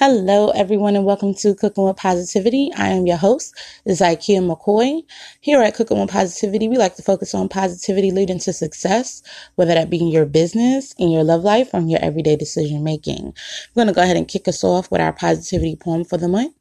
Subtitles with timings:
[0.00, 2.70] Hello, everyone, and welcome to Cooking with Positivity.
[2.76, 3.52] I am your host,
[3.84, 5.02] Zykia McCoy.
[5.40, 9.24] Here at Cooking with Positivity, we like to focus on positivity leading to success,
[9.56, 12.84] whether that be in your business, in your love life, or in your everyday decision
[12.84, 13.26] making.
[13.26, 16.28] I'm going to go ahead and kick us off with our positivity poem for the
[16.28, 16.54] month.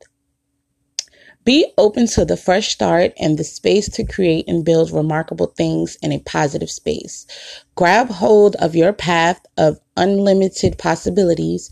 [1.46, 5.96] Be open to the fresh start and the space to create and build remarkable things
[6.02, 7.26] in a positive space.
[7.76, 11.72] Grab hold of your path of unlimited possibilities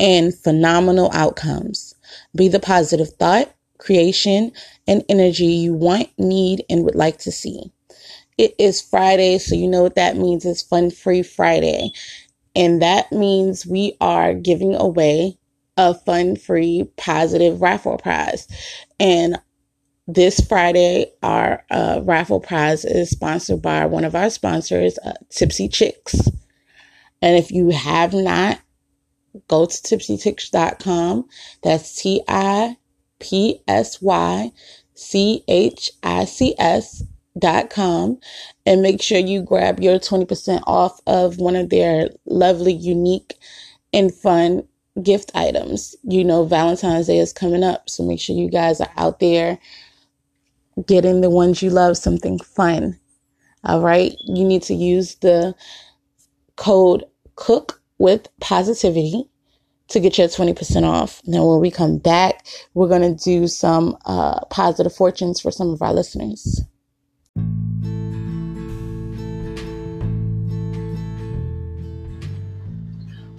[0.00, 1.94] and phenomenal outcomes.
[2.34, 4.50] Be the positive thought, creation,
[4.88, 7.70] and energy you want, need, and would like to see.
[8.38, 10.44] It is Friday, so you know what that means.
[10.46, 11.90] It's Fun Free Friday.
[12.56, 15.38] And that means we are giving away
[15.76, 18.48] a fun free positive raffle prize.
[18.98, 19.38] And
[20.08, 25.68] this Friday, our uh, raffle prize is sponsored by one of our sponsors, uh, Tipsy
[25.68, 26.28] Chics.
[27.22, 28.58] And if you have not
[29.48, 31.28] go to tipsychics.com.
[31.62, 32.76] That's T I
[33.20, 34.52] P S Y
[34.94, 37.02] C H I C S
[37.38, 38.18] dot com
[38.66, 43.36] and make sure you grab your 20% off of one of their lovely, unique,
[43.92, 44.62] and fun
[45.02, 45.94] gift items.
[46.02, 49.58] You know, Valentine's Day is coming up, so make sure you guys are out there
[50.86, 52.98] getting the ones you love something fun.
[53.64, 55.54] All right, you need to use the
[56.56, 57.04] code
[57.36, 59.28] COOK with positivity
[59.88, 61.20] to get your 20% off.
[61.26, 65.68] Now, when we come back, we're going to do some uh, positive fortunes for some
[65.68, 66.62] of our listeners.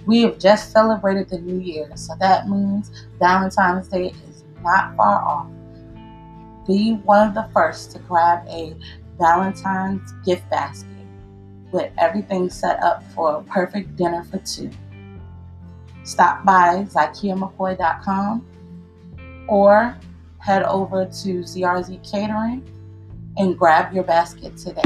[0.06, 5.22] We have just celebrated the new year, so that means Valentine's Day is not far
[5.24, 5.48] off.
[6.68, 8.76] Be one of the first to grab a
[9.18, 10.91] Valentine's gift basket
[11.72, 14.70] with everything set up for a perfect dinner for two.
[16.04, 18.46] Stop by ZykiaMcCoy.com
[19.48, 19.96] or
[20.38, 22.62] head over to ZRZ Catering
[23.36, 24.82] and grab your basket today.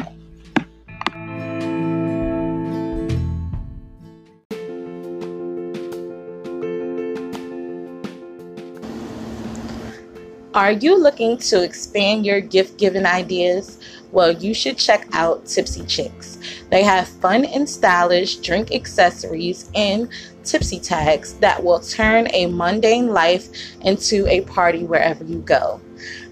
[10.54, 13.78] Are you looking to expand your gift giving ideas?
[14.10, 16.35] Well, you should check out Tipsy Chics.
[16.70, 20.08] They have fun and stylish drink accessories and
[20.44, 23.48] tipsy tags that will turn a mundane life
[23.82, 25.80] into a party wherever you go.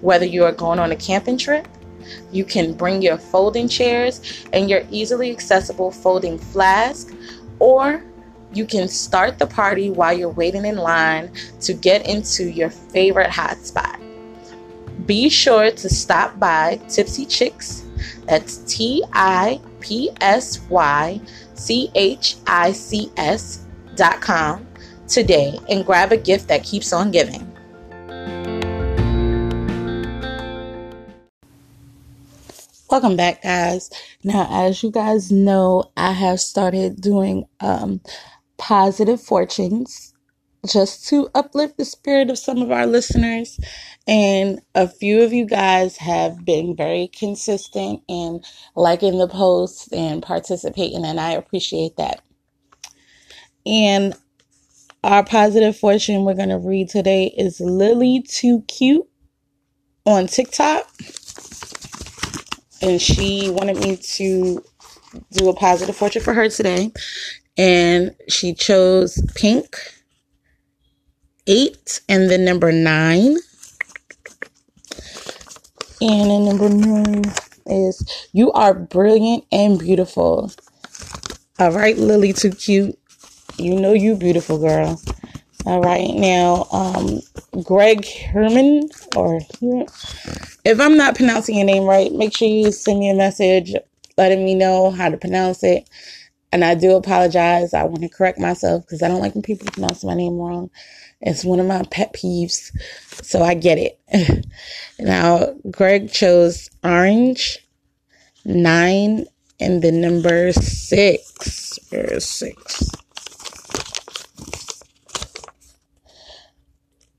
[0.00, 1.68] Whether you are going on a camping trip,
[2.32, 7.14] you can bring your folding chairs and your easily accessible folding flask,
[7.58, 8.04] or
[8.52, 13.30] you can start the party while you're waiting in line to get into your favorite
[13.30, 14.00] hotspot.
[15.06, 17.82] Be sure to stop by Tipsy Chics.
[18.26, 21.20] That's T I P S Y
[21.52, 24.66] C H I C S dot com
[25.06, 27.50] today and grab a gift that keeps on giving.
[32.90, 33.90] Welcome back, guys.
[34.22, 38.00] Now, as you guys know, I have started doing um,
[38.56, 40.14] positive fortunes
[40.66, 43.60] just to uplift the spirit of some of our listeners.
[44.06, 48.42] And a few of you guys have been very consistent in
[48.76, 52.22] liking the posts and participating, and I appreciate that.
[53.64, 54.14] And
[55.02, 59.06] our positive fortune we're going to read today is Lily Too Cute
[60.04, 60.86] on TikTok.
[62.82, 64.62] And she wanted me to
[65.32, 66.92] do a positive fortune for her today.
[67.56, 69.76] And she chose pink
[71.46, 73.36] eight and the number nine.
[76.00, 77.24] And number nine
[77.66, 80.52] is you are brilliant and beautiful.
[81.58, 82.98] All right, Lily, too cute.
[83.58, 85.00] You know you beautiful girl.
[85.66, 87.20] All right, now, um,
[87.62, 89.40] Greg Herman, or
[90.64, 93.74] if I'm not pronouncing your name right, make sure you send me a message
[94.16, 95.88] letting me know how to pronounce it.
[96.52, 97.74] And I do apologize.
[97.74, 100.70] I want to correct myself because I don't like when people pronounce my name wrong.
[101.24, 102.70] It's one of my pet peeves.
[103.24, 104.46] So I get it.
[104.98, 107.58] now, Greg chose orange,
[108.44, 109.24] nine,
[109.58, 111.78] and the number six.
[111.88, 112.90] Where's six?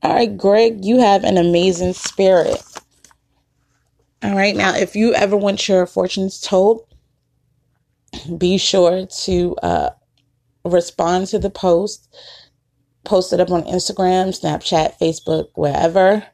[0.02, 2.62] All right, Greg, you have an amazing spirit.
[4.22, 6.86] All right, now, if you ever want your fortunes told,
[8.38, 9.90] be sure to uh,
[10.64, 12.08] respond to the post
[13.06, 16.26] post it up on Instagram, Snapchat, Facebook, wherever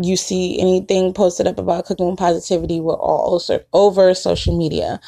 [0.00, 3.40] you see anything posted up about cooking with positivity, we're all
[3.72, 5.00] over social media.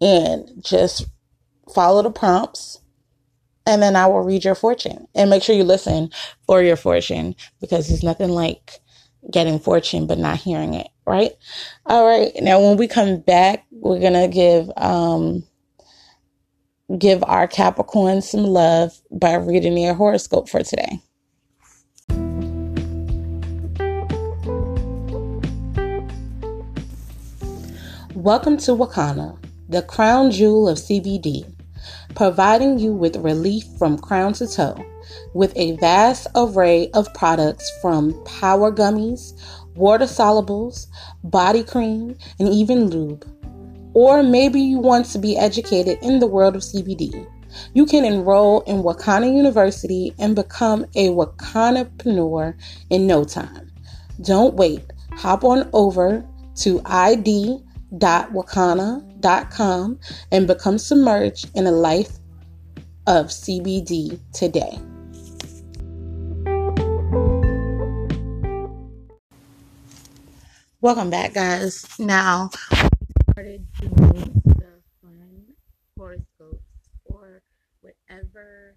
[0.00, 1.06] And just
[1.74, 2.80] follow the prompts
[3.66, 5.06] and then I will read your fortune.
[5.14, 6.10] And make sure you listen
[6.46, 8.80] for your fortune because there's nothing like
[9.30, 11.32] getting fortune but not hearing it, right?
[11.86, 12.32] All right.
[12.40, 15.44] Now when we come back, we're going to give um
[16.98, 21.00] give our Capricorn some love by reading your horoscope for today.
[28.14, 29.38] Welcome to Wakana,
[29.68, 31.44] the crown jewel of CBD,
[32.14, 34.84] providing you with relief from crown to toe
[35.32, 39.32] with a vast array of products from power gummies,
[39.74, 40.86] water solubles,
[41.24, 43.24] body cream, and even lube.
[43.94, 47.26] Or maybe you want to be educated in the world of CBD.
[47.74, 52.54] You can enroll in Wakana University and become a Wakanapreneur
[52.90, 53.72] in no time.
[54.22, 54.82] Don't wait.
[55.14, 56.24] Hop on over
[56.56, 57.60] to id.wakana.com
[60.30, 62.18] and become submerged in a life
[63.06, 64.78] of CBD today.
[70.82, 71.86] Welcome back, guys.
[71.98, 72.50] Now,
[73.40, 74.68] started doing the
[75.00, 75.44] fun
[75.96, 76.68] horoscopes
[77.08, 77.40] for
[77.80, 78.76] whatever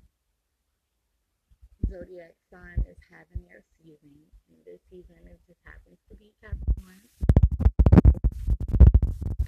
[1.89, 4.15] zodiac sign is having their season.
[4.47, 7.03] And this season, it just happens to be Capricorn.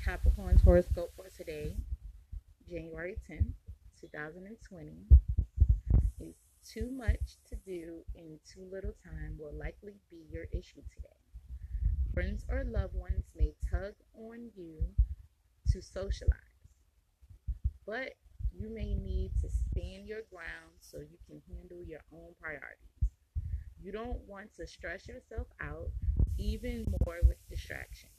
[0.03, 1.77] Capricorn's horoscope for today,
[2.69, 3.53] January 10th,
[4.01, 4.91] 2020,
[6.19, 6.35] is
[6.69, 11.14] too much to do in too little time will likely be your issue today.
[12.15, 14.77] Friends or loved ones may tug on you
[15.71, 16.33] to socialize,
[17.85, 18.13] but
[18.57, 23.11] you may need to stand your ground so you can handle your own priorities.
[23.83, 25.91] You don't want to stress yourself out
[26.39, 28.15] even more with distractions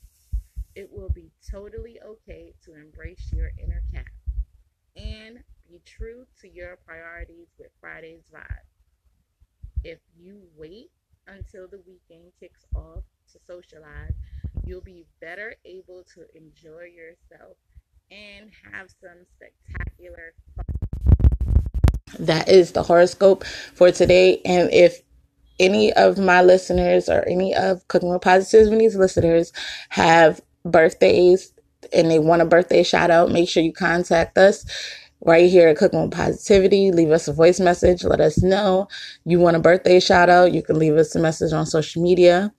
[0.77, 4.05] it will be totally okay to embrace your inner cat
[4.95, 8.69] and be true to your priorities with Friday's vibe.
[9.83, 10.91] If you wait
[11.27, 14.13] until the weekend kicks off to socialize,
[14.65, 17.57] you'll be better able to enjoy yourself
[18.11, 20.65] and have some spectacular fun.
[22.19, 24.41] That is the horoscope for today.
[24.45, 25.03] And if
[25.59, 29.53] any of my listeners or any of Cooking with Positivity's listeners
[29.89, 31.53] have birthdays
[31.93, 34.65] and they want a birthday shout out, make sure you contact us
[35.21, 36.93] right here at Cooking with Positivity.
[36.93, 38.05] Leave us a voice message.
[38.05, 38.89] Let us know
[39.25, 40.53] you want a birthday shout out.
[40.53, 42.53] You can leave us a message on social media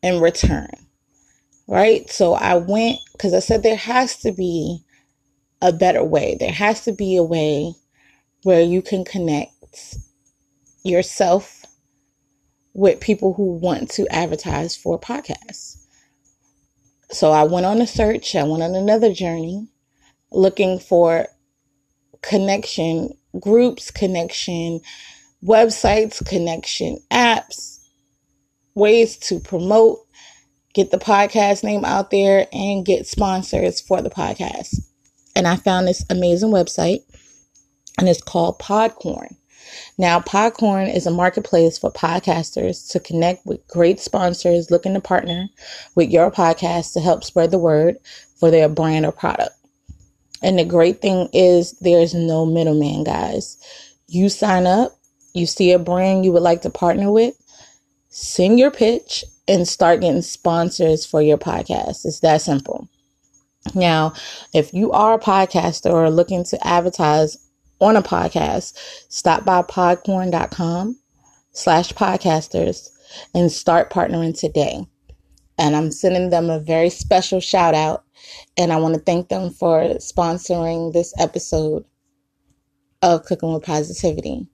[0.02, 0.70] in return.
[1.68, 2.08] Right?
[2.08, 4.84] So I went because I said there has to be
[5.60, 6.36] a better way.
[6.38, 7.74] There has to be a way
[8.42, 9.96] where you can connect
[10.84, 11.64] yourself
[12.74, 15.82] with people who want to advertise for podcasts.
[17.10, 19.68] So I went on a search, I went on another journey
[20.30, 21.26] looking for
[22.22, 24.80] connection groups, connection
[25.44, 27.78] websites, connection apps,
[28.74, 29.98] ways to promote,
[30.74, 34.80] get the podcast name out there, and get sponsors for the podcast.
[35.36, 37.02] And I found this amazing website,
[37.98, 39.36] and it's called Podcorn.
[39.98, 45.48] Now, Podcorn is a marketplace for podcasters to connect with great sponsors looking to partner
[45.94, 47.98] with your podcast to help spread the word
[48.40, 49.54] for their brand or product.
[50.42, 53.58] And the great thing is, there's no middleman, guys.
[54.08, 54.98] You sign up,
[55.34, 57.34] you see a brand you would like to partner with,
[58.08, 62.06] send your pitch and start getting sponsors for your podcast.
[62.06, 62.88] It's that simple.
[63.74, 64.14] Now,
[64.54, 67.36] if you are a podcaster or looking to advertise
[67.80, 68.76] on a podcast,
[69.08, 70.98] stop by podcorn.com
[71.52, 72.88] slash podcasters
[73.34, 74.86] and start partnering today.
[75.58, 78.04] And I'm sending them a very special shout out.
[78.56, 81.84] And I want to thank them for sponsoring this episode
[83.02, 84.46] of Cooking with Positivity.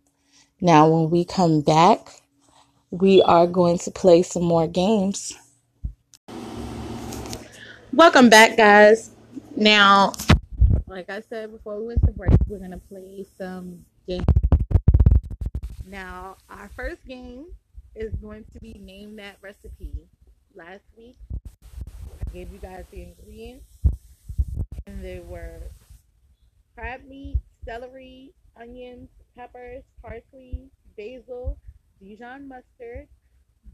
[0.60, 2.22] Now, when we come back,
[2.90, 5.32] we are going to play some more games.
[7.94, 9.10] Welcome back, guys.
[9.54, 10.14] Now,
[10.86, 14.24] like I said before we went to break, we're to play some games.
[15.86, 17.44] Now, our first game
[17.94, 19.92] is going to be Name That Recipe.
[20.54, 23.66] Last week, I gave you guys the ingredients,
[24.86, 25.58] and they were
[26.74, 31.58] crab meat, celery, onions, peppers, parsley, basil,
[32.02, 33.06] Dijon mustard,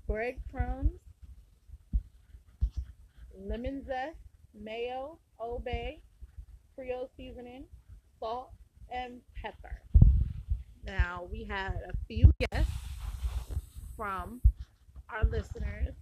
[0.08, 0.98] breadcrumbs,
[3.46, 4.16] lemon zest,
[4.54, 6.00] mayo, Old Bay,
[6.74, 7.64] Creole seasoning,
[8.20, 8.50] salt,
[8.90, 9.80] and pepper.
[10.84, 12.72] Now we had a few guests
[13.96, 14.40] from
[15.10, 15.94] our listeners.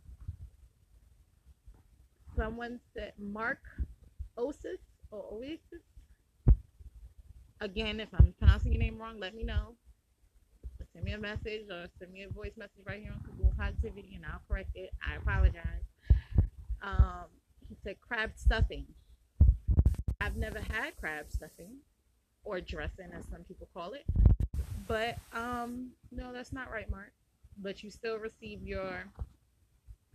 [2.37, 3.61] Someone said Mark
[4.39, 4.79] Osis
[5.11, 5.83] or Oasis.
[7.61, 9.75] Again, if I'm pronouncing your name wrong, let me know.
[10.93, 14.13] Send me a message or send me a voice message right here on Google Positivity
[14.15, 14.91] and I'll correct it.
[15.07, 15.96] I apologize.
[16.87, 17.27] Um,
[17.69, 18.87] he said crab stuffing.
[20.21, 21.79] I've never had crab stuffing
[22.45, 24.05] or dressing, as some people call it.
[24.87, 27.13] But um, no, that's not right, Mark.
[27.59, 29.05] But you still receive your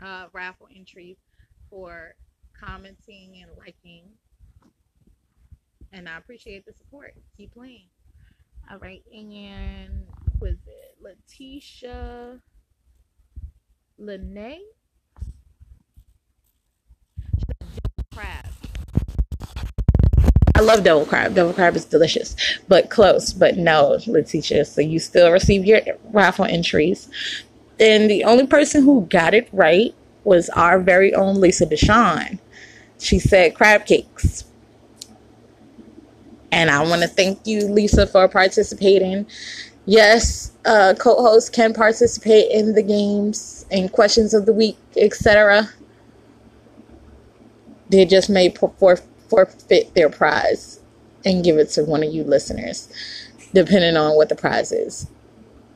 [0.01, 1.17] uh, raffle entries
[1.69, 2.15] for
[2.57, 4.03] commenting and liking.
[5.91, 7.13] And I appreciate the support.
[7.35, 7.87] Keep playing.
[8.71, 10.07] All right, and
[10.39, 12.39] was it Letitia
[13.97, 14.61] Lene?
[20.61, 21.33] I love devil crab.
[21.33, 22.35] Devil crab is delicious,
[22.67, 23.33] but close.
[23.33, 24.65] But no, Letitia.
[24.65, 27.09] So you still receive your raffle entries.
[27.79, 32.37] And the only person who got it right was our very own Lisa Deshawn.
[32.99, 34.43] She said crab cakes.
[36.51, 39.25] And I want to thank you, Lisa, for participating.
[39.87, 45.69] Yes, uh, co-hosts can participate in the games and questions of the week, etc.
[47.89, 48.49] They just may
[49.31, 50.81] forfeit their prize
[51.25, 52.89] and give it to one of you listeners,
[53.53, 55.09] depending on what the prize is.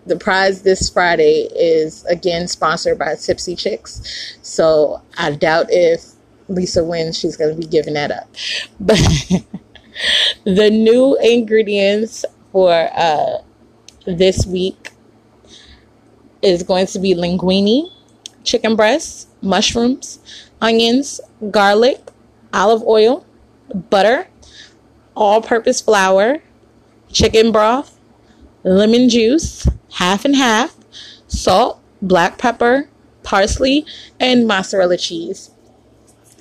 [0.06, 6.04] The prize this Friday is again sponsored by Tipsy Chics, so I doubt if
[6.48, 8.30] Lisa wins, she's going to be giving that up.
[8.80, 9.00] But
[10.44, 13.38] the new ingredients for uh,
[14.06, 14.92] this week
[16.44, 17.92] is going to be linguine,
[18.44, 20.20] chicken breasts, mushrooms,
[20.62, 21.20] onions,
[21.50, 22.00] garlic,
[22.54, 23.25] olive oil,
[23.74, 24.28] butter,
[25.16, 26.42] all purpose flour,
[27.12, 27.98] chicken broth,
[28.64, 30.76] lemon juice, half and half,
[31.28, 32.90] salt, black pepper,
[33.24, 33.86] parsley,
[34.20, 35.52] and mozzarella cheese.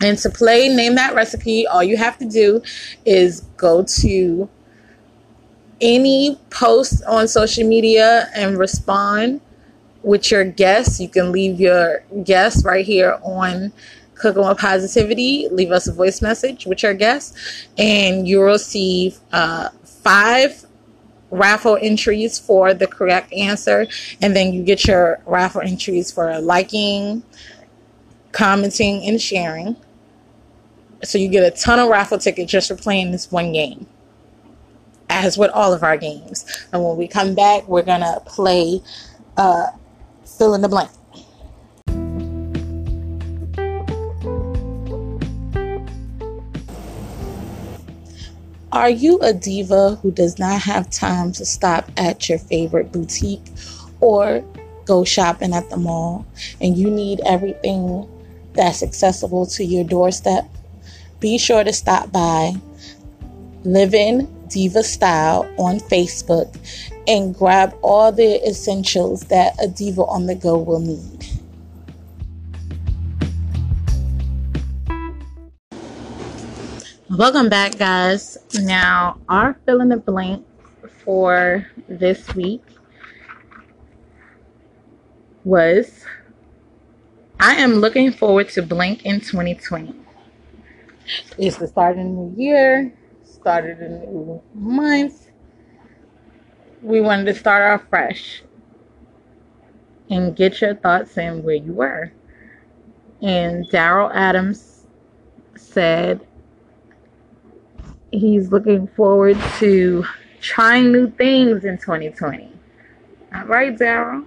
[0.00, 2.62] And to play Name That Recipe, all you have to do
[3.04, 4.49] is go to
[5.81, 9.40] any post on social media and respond
[10.02, 11.00] with your guess.
[11.00, 13.73] You can leave your guests right here on
[14.14, 15.49] Cooking with Positivity.
[15.50, 20.64] Leave us a voice message with your guests, and you'll receive uh, five
[21.30, 23.87] raffle entries for the correct answer.
[24.23, 27.23] And then you get your raffle entries for liking,
[28.33, 29.76] commenting, and sharing.
[31.02, 33.87] So you get a ton of raffle tickets just for playing this one game
[35.11, 36.44] as with all of our games.
[36.73, 38.80] And when we come back, we're going to play
[39.37, 39.66] uh,
[40.25, 40.90] fill in the blank.
[48.75, 53.47] Are you a diva who does not have time to stop at your favorite boutique
[54.00, 54.45] or
[54.85, 56.26] go shopping at the mall
[56.61, 58.09] and you need everything
[58.54, 60.49] that's accessible to your doorstep?
[61.21, 62.54] Be sure to stop by
[63.62, 66.59] Living Diva Style on Facebook
[67.07, 71.13] and grab all the essentials that a diva on the go will need.
[77.16, 78.38] Welcome back, guys.
[78.54, 80.47] Now, our fill in the blank
[81.04, 82.62] for this week
[85.44, 86.04] was
[87.40, 89.94] I am looking forward to Blink in 2020.
[91.38, 92.94] It's the start of the new year
[93.25, 95.30] started a new month.
[96.83, 98.42] We wanted to start off fresh.
[100.11, 102.12] and get your thoughts in where you were.
[103.23, 104.87] And Daryl Adams
[105.56, 106.26] said
[108.18, 110.04] he's looking forward to
[110.40, 112.52] trying new things in 2020.
[113.35, 114.26] All right, Daryl.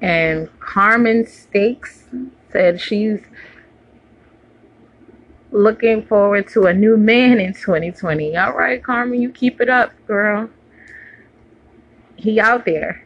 [0.00, 2.04] And Carmen Stakes
[2.50, 3.20] said she's
[5.50, 8.36] looking forward to a new man in 2020.
[8.36, 10.50] All right, Carmen, you keep it up, girl.
[12.16, 13.04] He out there.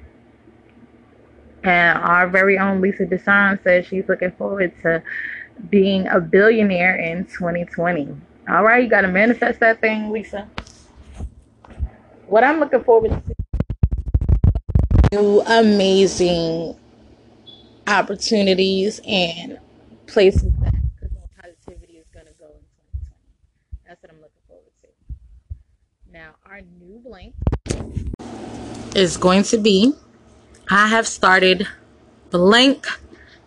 [1.65, 5.03] And our very own Lisa Deshawn says she's looking forward to
[5.71, 8.17] being a billionaire in 2020.
[8.49, 10.49] All right, you got to manifest that thing, Lisa.
[12.26, 13.35] What I'm looking forward to
[15.12, 16.75] new amazing
[17.87, 19.59] opportunities and
[20.07, 20.75] places that
[21.37, 23.07] positivity is going to go in 2020.
[23.87, 24.88] That's what I'm looking forward to.
[26.11, 27.35] Now, our new blank
[28.97, 29.93] is going to be
[30.71, 31.67] I have started
[32.31, 32.87] blank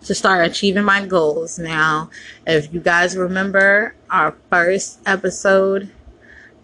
[0.06, 1.60] to start achieving my goals.
[1.60, 2.10] Now,
[2.46, 5.92] if you guys remember our first episode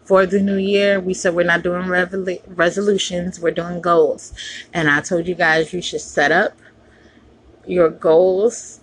[0.03, 4.33] for the new year, we said we're not doing revol- resolutions, we're doing goals.
[4.73, 6.53] And I told you guys you should set up
[7.65, 8.79] your goals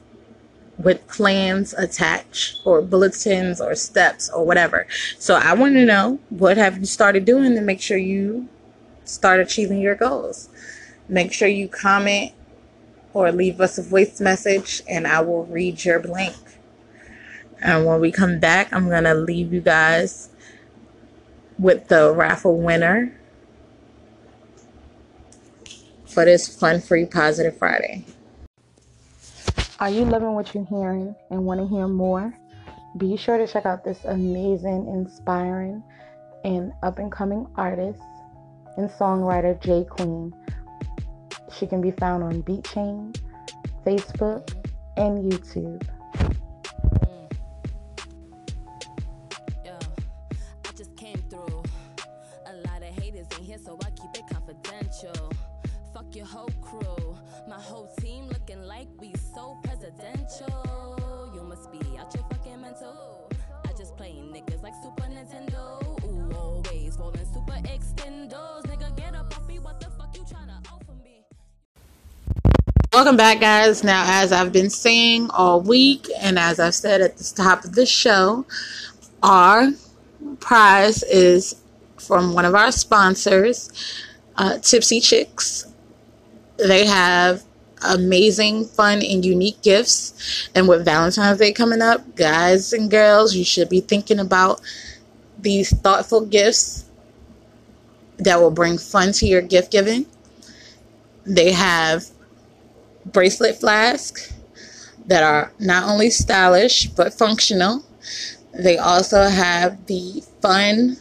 [0.78, 4.86] with plans attached or bulletins or steps or whatever.
[5.18, 8.48] So I want to know what have you started doing to make sure you
[9.04, 10.48] start achieving your goals.
[11.08, 12.32] Make sure you comment
[13.14, 16.36] or leave us a voice message and I will read your blank.
[17.62, 20.28] And when we come back, I'm going to leave you guys
[21.58, 23.18] with the raffle winner
[26.04, 28.04] for this fun free positive Friday.
[29.80, 32.36] Are you loving what you're hearing and want to hear more?
[32.96, 35.82] Be sure to check out this amazing, inspiring,
[36.44, 38.00] and up and coming artist
[38.76, 40.32] and songwriter J Queen.
[41.58, 43.16] She can be found on BeatChain,
[43.84, 44.52] Facebook,
[44.96, 45.82] and YouTube.
[47.00, 47.24] Mm.
[56.14, 57.16] your whole crew.
[57.48, 61.32] My whole team looking like we so presidential.
[61.34, 63.30] You must be out your fucking mental.
[63.66, 65.82] I just play niggas like Super Nintendo.
[66.04, 68.62] Ooh, always rolling super extendos.
[68.66, 69.58] Nigga, get up off me.
[69.58, 70.63] What the fuck you tryna?
[72.94, 73.82] Welcome back, guys.
[73.82, 77.74] Now, as I've been saying all week, and as I've said at the top of
[77.74, 78.46] the show,
[79.20, 79.72] our
[80.38, 81.60] prize is
[81.96, 83.68] from one of our sponsors,
[84.36, 85.66] uh, Tipsy Chics.
[86.56, 87.42] They have
[87.84, 90.48] amazing, fun, and unique gifts.
[90.54, 94.60] And with Valentine's Day coming up, guys and girls, you should be thinking about
[95.40, 96.84] these thoughtful gifts
[98.18, 100.06] that will bring fun to your gift giving.
[101.26, 102.04] They have
[103.06, 104.32] bracelet flasks
[105.06, 107.84] that are not only stylish but functional.
[108.52, 110.96] They also have the fun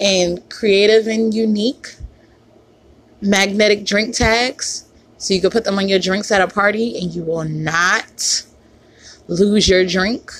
[0.00, 1.96] and creative and unique
[3.20, 4.84] magnetic drink tags.
[5.18, 8.44] So you can put them on your drinks at a party and you will not
[9.26, 10.32] lose your drink.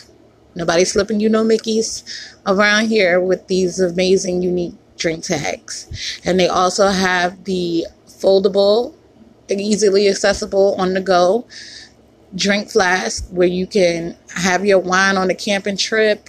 [0.55, 2.05] Nobody's slipping you no Mickeys
[2.47, 6.21] around here with these amazing, unique drink tags.
[6.25, 8.95] And they also have the foldable,
[9.51, 11.47] easily accessible on the go
[12.35, 16.29] drink flask where you can have your wine on a camping trip,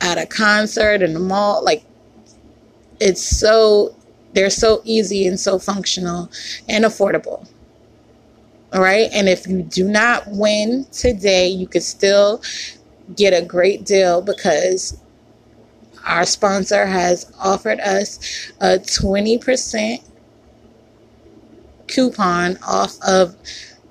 [0.00, 1.64] at a concert, in the mall.
[1.64, 1.84] Like,
[3.00, 3.94] it's so
[4.32, 6.30] they're so easy and so functional
[6.68, 7.48] and affordable.
[8.72, 9.10] All right.
[9.12, 12.42] And if you do not win today, you could still
[13.16, 14.98] get a great deal because
[16.06, 20.02] our sponsor has offered us a 20%
[21.92, 23.36] coupon off of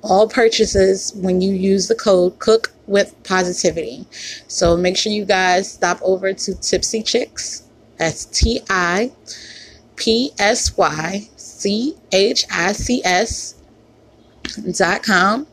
[0.02, 4.06] all purchases when you use the code cook with positivity
[4.48, 7.64] so make sure you guys stop over to tipsy chics
[7.98, 9.12] that's t-i
[9.96, 13.54] P S Y C H I C S
[14.76, 15.46] dot com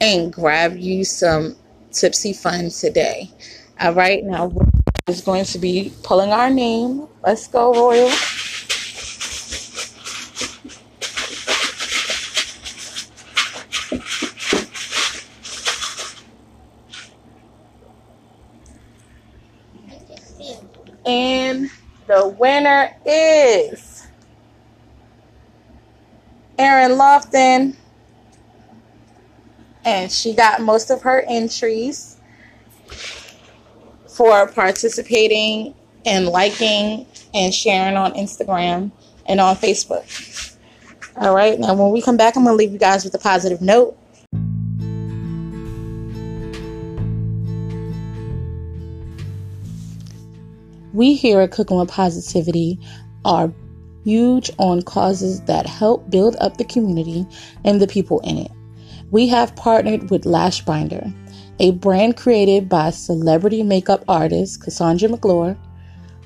[0.00, 1.56] and grab you some
[1.92, 3.30] tipsy fun today.
[3.80, 4.66] All right, now we're
[5.06, 7.06] just going to be pulling our name.
[7.22, 8.10] Let's go, Royal.
[21.06, 21.70] And
[22.06, 24.06] the winner is
[26.58, 27.76] Erin Lofton.
[29.84, 32.16] And she got most of her entries
[34.06, 35.74] for participating
[36.04, 38.90] and liking and sharing on Instagram
[39.26, 40.56] and on Facebook.
[41.16, 41.58] All right.
[41.58, 43.97] Now, when we come back, I'm going to leave you guys with a positive note.
[50.94, 52.78] We here at Cooking with Positivity
[53.24, 53.52] are
[54.04, 57.26] huge on causes that help build up the community
[57.64, 58.50] and the people in it.
[59.10, 61.12] We have partnered with Lash Binder,
[61.58, 65.58] a brand created by celebrity makeup artist Cassandra McClure,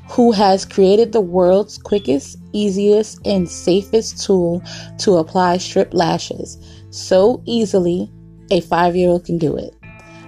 [0.09, 4.62] who has created the world's quickest, easiest, and safest tool
[4.98, 6.57] to apply strip lashes
[6.90, 8.12] so easily
[8.51, 9.75] a five year old can do it.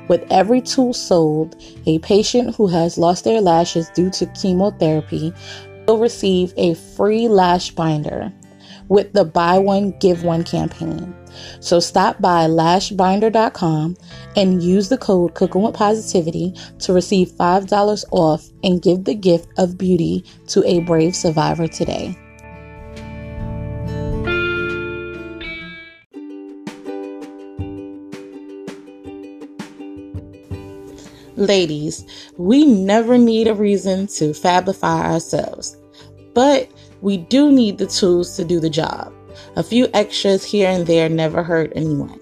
[0.08, 5.32] With every tool sold, a patient who has lost their lashes due to chemotherapy
[5.86, 8.32] will receive a free lash binder
[8.88, 11.14] with the buy one, give one campaign.
[11.60, 13.96] So stop by lashbinder.com
[14.36, 19.48] and use the code Cooking with Positivity to receive $5 off and give the gift
[19.58, 22.16] of beauty to a brave survivor today.
[31.44, 32.06] Ladies,
[32.38, 35.76] we never need a reason to fabify ourselves,
[36.32, 36.70] but
[37.02, 39.12] we do need the tools to do the job.
[39.56, 42.18] A few extras here and there never hurt anyone.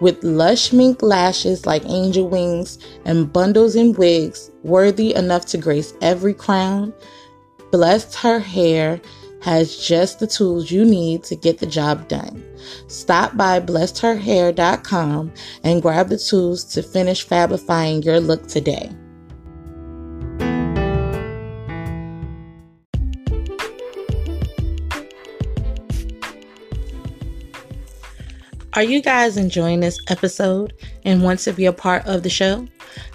[0.00, 5.92] With lush mink lashes like angel wings and bundles and wigs worthy enough to grace
[6.00, 6.94] every crown,
[7.70, 9.02] Blessed Her Hair
[9.40, 12.44] has just the tools you need to get the job done.
[12.88, 15.32] Stop by blessedherhair.com
[15.64, 18.90] and grab the tools to finish fabifying your look today.
[28.74, 30.72] Are you guys enjoying this episode
[31.04, 32.68] and want to be a part of the show?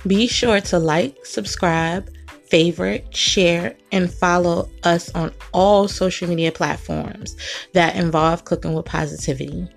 [0.05, 2.09] Be sure to like, subscribe,
[2.55, 7.35] favorite, share, and follow us on all social media platforms
[7.73, 9.67] that involve cooking with positivity.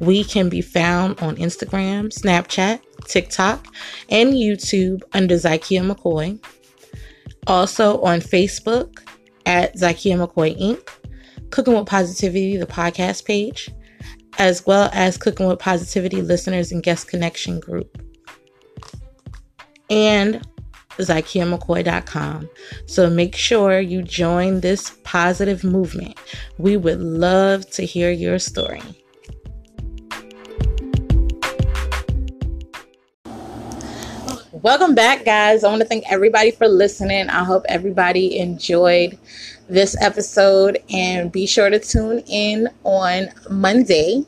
[0.00, 3.66] We can be found on Instagram, Snapchat, TikTok,
[4.08, 6.42] and YouTube under Zykia McCoy.
[7.46, 9.00] Also on Facebook
[9.44, 10.88] at Zykia McCoy Inc.,
[11.50, 13.68] Cooking with Positivity, the podcast page,
[14.38, 18.00] as well as Cooking with Positivity listeners and guest connection group.
[19.90, 20.42] And
[20.98, 22.48] ZykiaMcCoy.com.
[22.86, 26.18] So make sure you join this positive movement.
[26.58, 28.82] We would love to hear your story.
[34.64, 35.62] Welcome back, guys.
[35.62, 37.28] I want to thank everybody for listening.
[37.28, 39.18] I hope everybody enjoyed
[39.68, 44.24] this episode and be sure to tune in on Monday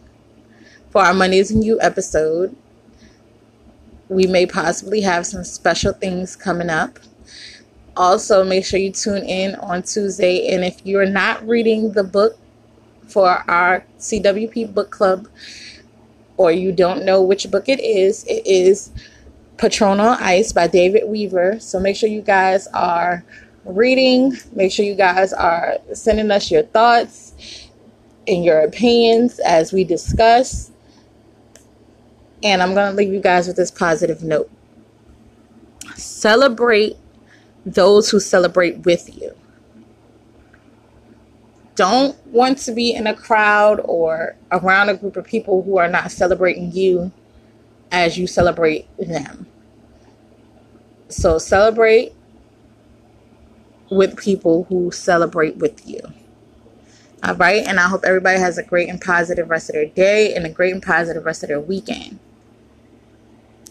[0.91, 2.55] for our Mondays and You episode
[4.09, 6.99] we may possibly have some special things coming up.
[7.97, 10.49] Also, make sure you tune in on Tuesday.
[10.49, 12.39] And if you're not reading the book
[13.09, 15.29] for our CWP book club,
[16.37, 18.91] or you don't know which book it is, it is
[19.57, 21.59] Patron on Ice by David Weaver.
[21.61, 23.25] So make sure you guys are
[23.65, 24.37] reading.
[24.55, 27.71] Make sure you guys are sending us your thoughts
[28.29, 30.71] and your opinions as we discuss.
[32.47, 34.49] And I'm going to leave you guys with this positive note.
[35.97, 36.97] Celebrate
[37.65, 39.35] those who celebrate with you.
[41.75, 45.89] Don't want to be in a crowd or around a group of people who are
[45.89, 47.11] not celebrating you
[47.91, 49.49] as you celebrate them.
[51.09, 52.13] So celebrate
[53.91, 56.01] with people who celebrate with you.
[57.25, 57.67] All right.
[57.67, 60.51] And I hope everybody has a great and positive rest of their day and a
[60.51, 62.21] great and positive rest of their weekend.